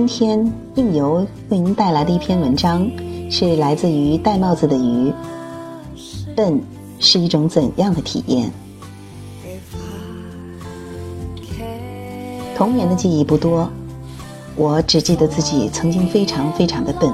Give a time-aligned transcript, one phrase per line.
[0.00, 2.90] 今天应由为您带来的一篇文章，
[3.30, 5.12] 是来自于戴帽子的鱼。
[6.34, 6.58] 笨
[6.98, 8.50] 是一种怎样的体验？
[12.56, 13.68] 童年的记忆不多，
[14.56, 17.12] 我只记得自己曾经非常非常的笨。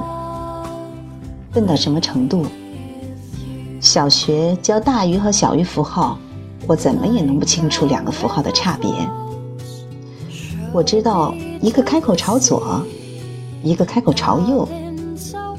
[1.51, 2.45] 笨到什么程度？
[3.81, 6.17] 小学教大鱼和小鱼符号，
[6.65, 8.89] 我怎么也弄不清楚两个符号的差别。
[10.77, 11.33] 我知道。
[11.59, 12.85] 一个开口朝左，
[13.63, 14.69] 一个开口朝右，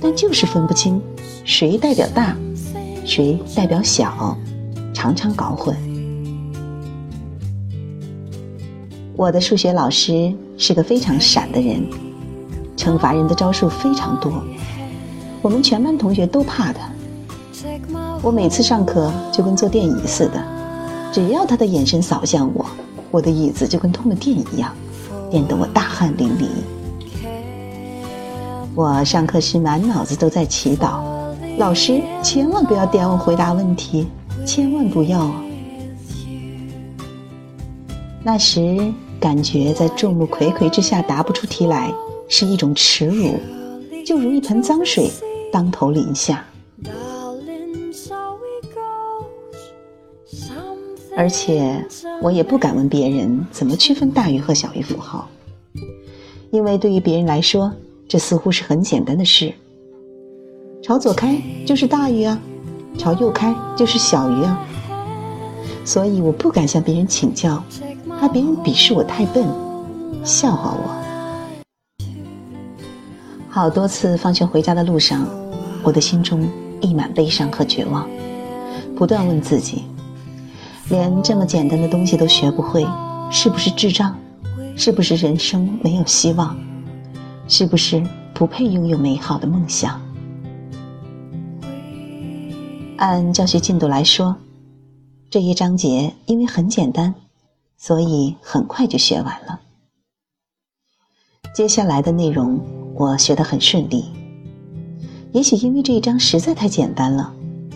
[0.00, 1.02] 但就是分不清
[1.44, 2.36] 谁代表大，
[3.04, 4.38] 谁代表小，
[4.94, 5.76] 常常搞混。
[9.16, 11.84] 我的数学老师是个非常闪的人，
[12.76, 14.32] 惩罚人的招数非常多，
[15.42, 16.88] 我们全班同学都怕他。
[18.22, 20.40] 我每次上课就跟坐电椅似的，
[21.12, 22.64] 只要他的眼神扫向我，
[23.10, 24.72] 我的椅子就跟通了电一样。
[25.30, 26.46] 电得我大汗淋漓。
[28.74, 31.00] 我上课时满脑子都在祈祷，
[31.58, 34.06] 老师千万不要点我回答问题，
[34.46, 35.30] 千万不要。
[38.22, 41.92] 那时感觉在众目睽睽之下答不出题来
[42.28, 43.34] 是一种耻辱，
[44.06, 45.10] 就如一盆脏水
[45.52, 46.44] 当头淋下。
[51.18, 51.84] 而且
[52.22, 55.28] 我也不敢问别人怎么区分大于和小于符号，
[56.52, 57.72] 因为对于别人来说，
[58.06, 59.52] 这似乎是很简单的事。
[60.80, 61.36] 朝左开
[61.66, 62.40] 就是大于啊，
[62.96, 64.64] 朝右开就是小于啊。
[65.84, 67.60] 所以我不敢向别人请教，
[68.20, 69.44] 怕别人鄙视我太笨，
[70.22, 72.04] 笑话我。
[73.48, 75.26] 好多次放学回家的路上，
[75.82, 76.48] 我的心中
[76.80, 78.08] 溢满悲伤和绝望，
[78.94, 79.82] 不断问自己。
[80.90, 82.86] 连这么简单的东西都学不会，
[83.30, 84.16] 是不是智障？
[84.74, 86.56] 是不是人生没有希望？
[87.46, 90.00] 是不是不配拥有美好的梦想？
[92.96, 94.36] 按教学进度来说，
[95.28, 97.14] 这一章节因为很简单，
[97.76, 99.60] 所以很快就学完了。
[101.54, 102.58] 接下来的内容
[102.94, 104.06] 我学得很顺利。
[105.32, 107.32] 也许因为这一章实在太简单了，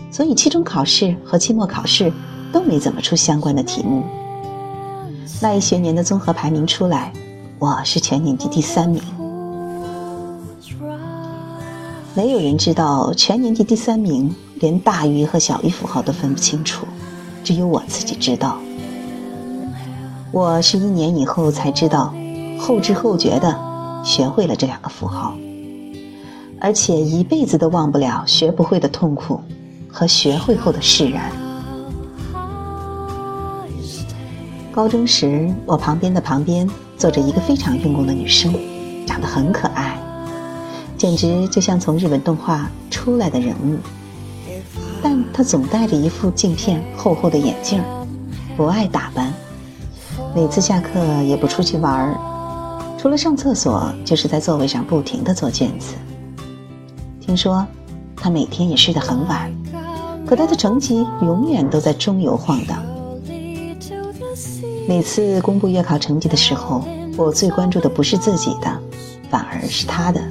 [0.09, 2.11] 所以期中考试和期末考试。
[2.53, 4.03] 都没怎么出相关的题目。
[5.41, 7.11] 那一学年的综合排名出来，
[7.59, 9.01] 我是全年级第三名。
[12.13, 16.85] 没有人知道全年级第三名连大于和小于符号都分不清楚，
[17.43, 18.59] 只有我自己知道。
[20.31, 22.13] 我是一年以后才知道，
[22.59, 23.59] 后知后觉的
[24.05, 25.35] 学会了这两个符号，
[26.59, 29.41] 而且一辈子都忘不了学不会的痛苦
[29.91, 31.31] 和学会后的释然。
[34.73, 36.67] 高中时，我旁边的旁边
[36.97, 38.51] 坐着一个非常用功的女生，
[39.05, 39.95] 长得很可爱，
[40.97, 43.77] 简直就像从日本动画出来的人物。
[45.03, 47.83] 但她总戴着一副镜片厚厚的眼镜，
[48.57, 49.31] 不爱打扮，
[50.33, 52.17] 每次下课也不出去玩儿，
[52.97, 55.93] 除了上厕所，就是在座位上不停地做卷子。
[57.21, 57.63] 听说
[58.15, 59.53] 她每天也睡得很晚，
[60.25, 62.83] 可她的成绩永远都在中游晃荡。
[64.85, 66.83] 每次公布月考成绩的时候，
[67.15, 68.79] 我最关注的不是自己的，
[69.29, 70.21] 反而是他的。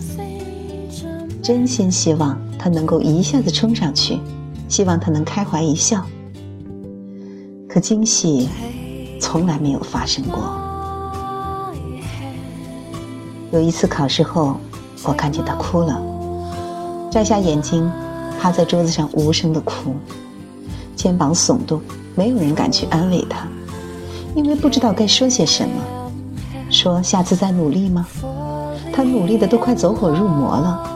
[1.43, 4.21] 真心希望他能够一下子冲上去，
[4.69, 6.05] 希望他能开怀一笑。
[7.67, 8.49] 可惊喜
[9.19, 10.43] 从来没有发生过。
[13.51, 14.57] 有一次考试后，
[15.03, 16.01] 我看见他哭了，
[17.11, 17.91] 摘下眼睛，
[18.39, 19.95] 趴在桌子上无声的哭，
[20.95, 21.81] 肩膀耸动，
[22.15, 23.49] 没有人敢去安慰他。
[24.35, 25.83] 因为不知道该说些什么，
[26.71, 28.07] 说下次再努力吗？
[28.93, 30.89] 他努力的都快走火入魔了。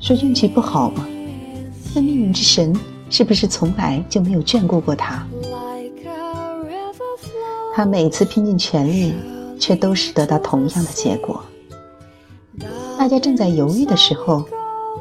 [0.00, 1.06] 说运气不好吗？
[1.94, 2.74] 那命运之神
[3.08, 5.26] 是不是从来就没有眷顾过他？
[7.74, 9.14] 他每次拼尽全力，
[9.58, 11.42] 却都是得到同样的结果。
[12.98, 14.44] 大家正在犹豫的时候，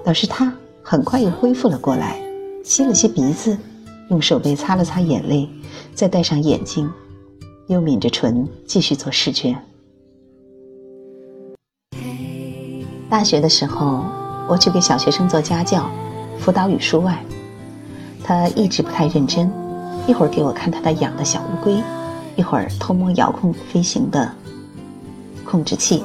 [0.03, 2.19] 倒是他很快又恢复了过来，
[2.63, 3.57] 吸了吸鼻子，
[4.09, 5.49] 用手背擦了擦眼泪，
[5.93, 6.89] 再戴上眼镜。
[7.67, 9.55] 又抿着唇继续做试卷。
[13.09, 14.03] 大学的时候，
[14.49, 15.89] 我去给小学生做家教，
[16.39, 17.17] 辅导语数外。
[18.23, 19.51] 他一直不太认真，
[20.07, 21.81] 一会儿给我看他的养的小乌龟，
[22.35, 24.33] 一会儿偷摸遥控飞行的
[25.45, 26.03] 控制器。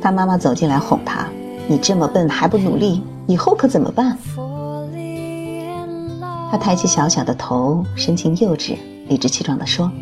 [0.00, 1.28] 他妈妈走进来哄他
[1.68, 4.16] ：“你这么笨还不努力，以后可怎么办？”
[6.50, 8.76] 他抬起小小的头，神情幼稚、
[9.08, 9.92] 理直气壮地说：“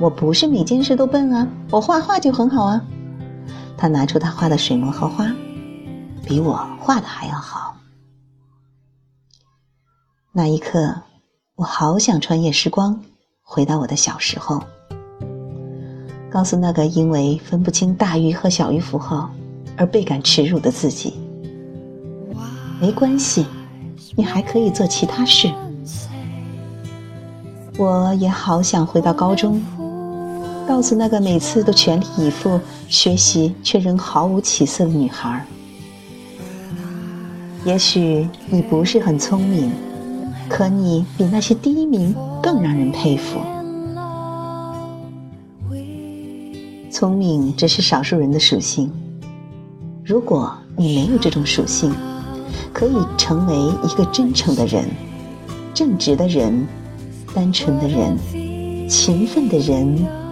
[0.00, 2.80] 我不是每件事都笨啊，我画画就很好啊。”
[3.76, 5.30] 他拿出他画的水墨和花，
[6.24, 7.76] 比我画的还要好。
[10.32, 11.02] 那一刻，
[11.56, 13.00] 我好想穿越时光，
[13.42, 14.62] 回到我的小时候，
[16.30, 19.30] 告诉那个因为分不清大于和小于符号
[19.76, 21.14] 而倍感耻辱的自己：
[22.80, 23.46] 没关系，
[24.16, 25.52] 你还可以做其他事。
[27.76, 29.60] 我也好想回到高中。
[30.66, 32.58] 告诉那个每次都全力以赴
[32.88, 35.44] 学习却仍毫无起色的女孩
[37.64, 39.70] 也许你不是很聪明，
[40.48, 43.40] 可你比那些第一名更让人佩服。
[46.90, 48.92] 聪明只是少数人的属性。
[50.04, 51.94] 如果你没有这种属性，
[52.72, 54.84] 可以成为一个真诚的人、
[55.72, 56.66] 正直的人、
[57.34, 58.16] 单纯的人、
[58.88, 60.23] 勤奋的人。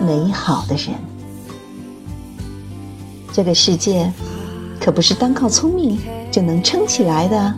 [0.00, 0.94] 美好的人，
[3.32, 4.10] 这个世界
[4.80, 5.98] 可不是单靠聪明
[6.30, 7.54] 就能撑起来的。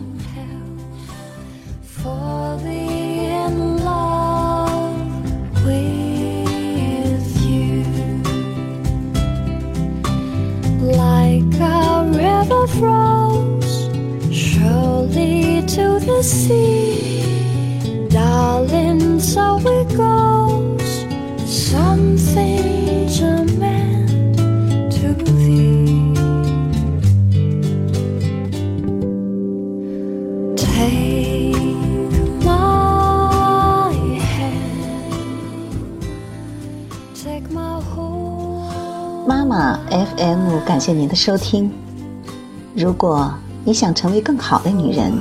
[39.27, 41.71] 妈妈 FM，感谢您的收听。
[42.75, 43.31] 如果
[43.63, 45.13] 你想成为更好的女人，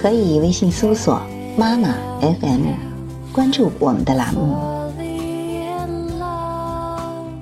[0.00, 1.20] 可以微信搜索
[1.56, 2.66] “妈妈 FM”，
[3.32, 4.56] 关注我们的栏目。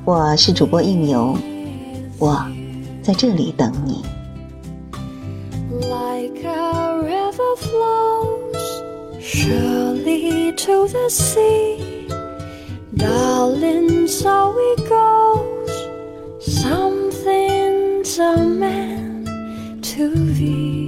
[0.05, 1.37] 我是主播应由，
[2.19, 2.47] 我
[3.03, 4.05] 在这里等你。
[10.57, 10.87] to
[12.97, 15.73] Darling, so it goes.
[16.63, 20.84] Something's a man to be.